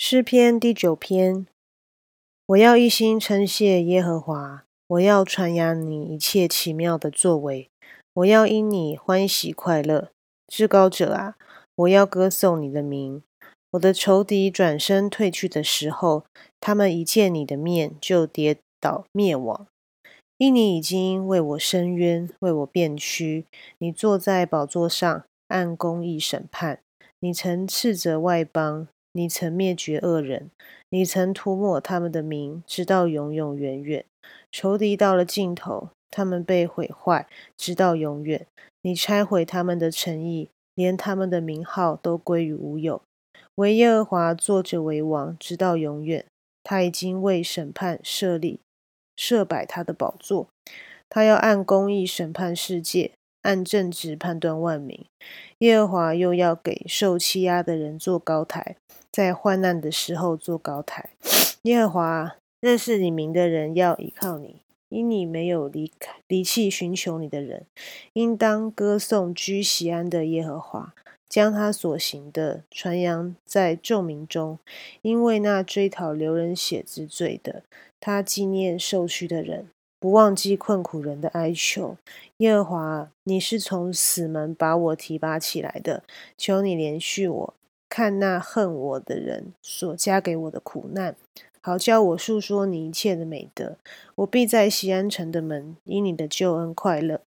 [0.00, 1.44] 诗篇第九篇，
[2.46, 7.68] 我要一心称谢耶和华，我要传扬你一切奇妙的作为，
[8.14, 10.12] 我要因你欢喜快乐。
[10.46, 11.34] 至高者啊，
[11.74, 13.24] 我要歌颂你的名。
[13.72, 16.24] 我的仇敌转身退去的时候，
[16.60, 19.66] 他们一见你的面就跌倒灭亡。
[20.36, 23.46] 因你已经为我伸冤，为我辩屈，
[23.78, 26.78] 你坐在宝座上按公义审判，
[27.18, 28.86] 你曾斥责外邦。
[29.18, 30.48] 你曾灭绝恶人，
[30.90, 34.04] 你曾涂抹他们的名，直到永永远远。
[34.52, 38.46] 仇敌到了尽头，他们被毁坏，直到永远。
[38.82, 43.02] 你拆毁他们的诚意，连他们的名号都归于无有。
[43.56, 46.24] 唯耶和华坐着为王，直到永远。
[46.62, 48.60] 他已经为审判设立、
[49.16, 50.46] 设摆他的宝座，
[51.08, 53.10] 他要按公义审判世界。
[53.48, 55.06] 按正直判断万民，
[55.60, 58.76] 耶和华又要给受欺压的人做高台，
[59.10, 61.08] 在患难的时候做高台。
[61.62, 67.64] 耶和华认识你名的人要依靠你，因你没有离开离弃寻求你的人，
[68.12, 70.92] 应当歌颂居西安的耶和华，
[71.26, 74.58] 将他所行的传扬在众民中，
[75.00, 77.62] 因为那追讨流人血之罪的，
[77.98, 79.68] 他纪念受屈的人。
[80.00, 81.96] 不忘记困苦人的哀求，
[82.36, 86.04] 耶和华，你是从死门把我提拔起来的，
[86.36, 87.54] 求你怜恤我，
[87.88, 91.16] 看那恨我的人所加给我的苦难，
[91.60, 93.76] 好叫我述说你一切的美德。
[94.14, 97.20] 我必在西安城的门，因你的救恩快乐。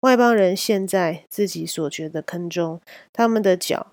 [0.00, 2.80] 外邦人陷在自己所掘的坑中，
[3.12, 3.92] 他们的脚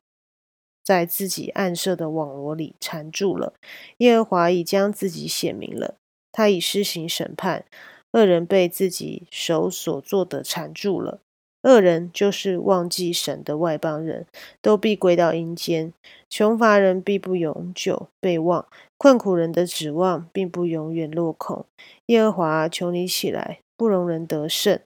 [0.83, 3.53] 在自己暗设的网罗里缠住了。
[3.97, 5.93] 耶和华已将自己显明了，
[6.31, 7.65] 他已施行审判。
[8.13, 11.19] 恶人被自己手所做的缠住了。
[11.63, 14.25] 恶人就是忘记神的外邦人，
[14.61, 15.91] 都必归到阴间。
[16.29, 18.65] 穷乏人必不永久被忘，
[18.97, 21.65] 困苦人的指望并不永远落空。
[22.05, 24.79] 耶和华，求你起来，不容人得胜。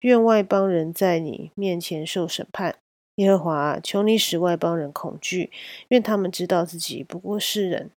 [0.00, 2.76] 愿外邦人在你面前受审判。
[3.14, 5.50] 耶和华，求你使外邦人恐惧，
[5.88, 7.90] 愿他们知道自己不过是人。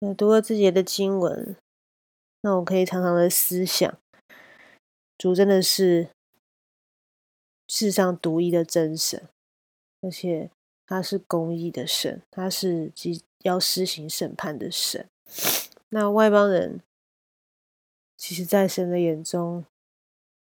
[0.00, 1.56] 我读了自己的经文，
[2.42, 3.98] 那我可以常常的思想，
[5.16, 6.10] 主真的是
[7.68, 9.28] 世上独一的真神，
[10.02, 10.50] 而且
[10.86, 15.08] 他是公义的神，他是即要施行审判的神。
[15.88, 16.82] 那外邦人，
[18.18, 19.64] 其实，在神的眼中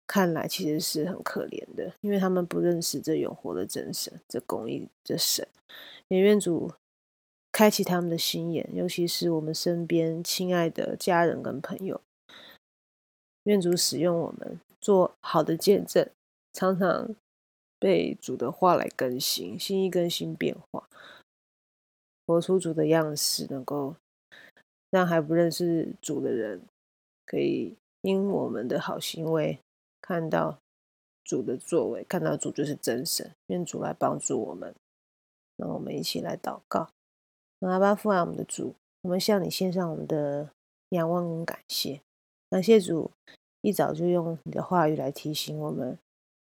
[0.07, 5.47] 看来，其实是很可怜的，因为他们不认识这永活的真神，这公义的神。
[6.07, 6.71] 也愿主。
[7.51, 11.99] 开启他们的心眼，尤其是我们身边亲爱的家人跟朋友，
[13.43, 16.09] 愿主使用我们做好的见证，
[16.53, 17.13] 常常
[17.77, 20.87] 被主的话来更新，心意更新变化，
[22.25, 23.95] 活出主的样式，能够
[24.89, 26.61] 让还不认识主的人，
[27.25, 29.59] 可以因我们的好行为
[29.99, 30.59] 看到
[31.23, 33.31] 主的作为，看到主就是真神。
[33.47, 34.73] 愿主来帮助我们，
[35.57, 36.89] 让我们一起来祷告。
[37.69, 40.49] 阿巴父啊，我们的主，我们向你献上我们的
[40.89, 42.01] 仰望跟感谢。
[42.49, 43.11] 感谢主
[43.61, 45.97] 一早就用你的话语来提醒我们，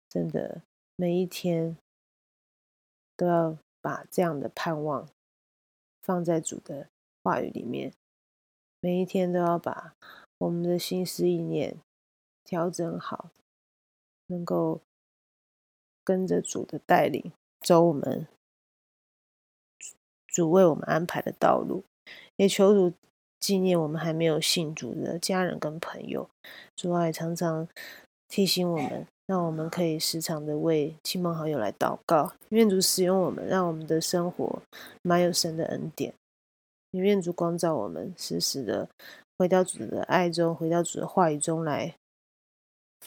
[0.09, 0.61] 真的
[0.95, 1.77] 每一天
[3.17, 5.07] 都要把这样的盼望
[6.01, 6.87] 放在主的
[7.21, 7.93] 话语里面，
[8.79, 9.95] 每一天都要把
[10.37, 11.77] 我们的心思意念
[12.43, 13.29] 调整好，
[14.27, 14.79] 能够
[16.03, 18.25] 跟着主的带领走我们。
[20.31, 21.83] 主为我们安排的道路，
[22.37, 22.95] 也求主
[23.39, 26.29] 纪念我们还没有信主的家人跟朋友。
[26.75, 27.67] 主爱常常
[28.27, 32.33] 提醒我们，让我们可以时常的为亲朋好友来祷告。
[32.49, 34.61] 愿主使用我们，让我们的生活
[35.01, 36.13] 满有神的恩典。
[36.91, 38.89] 愿主光照我们，时时的
[39.37, 41.95] 回到主的爱中，回到主的话语中来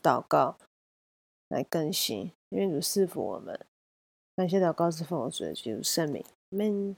[0.03, 0.57] 祷告，
[1.49, 2.31] 来更新。
[2.51, 3.59] 愿主赐福我们。
[4.37, 6.95] 感谢祷告是奉我主的基督圣名，Amen。